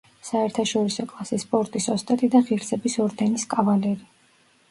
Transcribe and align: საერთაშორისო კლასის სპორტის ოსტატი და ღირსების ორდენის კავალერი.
საერთაშორისო 0.27 1.03
კლასის 1.09 1.43
სპორტის 1.47 1.85
ოსტატი 1.95 2.31
და 2.35 2.41
ღირსების 2.49 2.97
ორდენის 3.05 3.47
კავალერი. 3.55 4.05